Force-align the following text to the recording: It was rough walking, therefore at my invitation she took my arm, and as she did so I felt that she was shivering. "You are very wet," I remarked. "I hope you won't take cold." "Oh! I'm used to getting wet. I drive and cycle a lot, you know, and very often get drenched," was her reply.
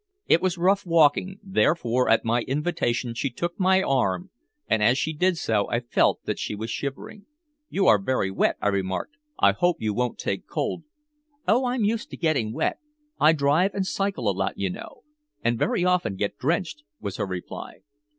It 0.25 0.41
was 0.41 0.57
rough 0.57 0.83
walking, 0.83 1.39
therefore 1.43 2.09
at 2.09 2.25
my 2.25 2.41
invitation 2.41 3.13
she 3.13 3.29
took 3.29 3.59
my 3.59 3.83
arm, 3.83 4.31
and 4.67 4.81
as 4.81 4.97
she 4.97 5.13
did 5.13 5.37
so 5.37 5.69
I 5.69 5.79
felt 5.79 6.21
that 6.25 6.39
she 6.39 6.55
was 6.55 6.71
shivering. 6.71 7.27
"You 7.69 7.85
are 7.85 8.01
very 8.01 8.31
wet," 8.31 8.55
I 8.59 8.69
remarked. 8.69 9.15
"I 9.37 9.51
hope 9.51 9.75
you 9.79 9.93
won't 9.93 10.17
take 10.17 10.47
cold." 10.47 10.85
"Oh! 11.47 11.65
I'm 11.67 11.83
used 11.83 12.09
to 12.09 12.17
getting 12.17 12.51
wet. 12.51 12.79
I 13.19 13.33
drive 13.33 13.75
and 13.75 13.85
cycle 13.85 14.27
a 14.27 14.33
lot, 14.33 14.57
you 14.57 14.71
know, 14.71 15.03
and 15.43 15.59
very 15.59 15.85
often 15.85 16.15
get 16.15 16.35
drenched," 16.35 16.81
was 16.99 17.17
her 17.17 17.27
reply. 17.27 17.81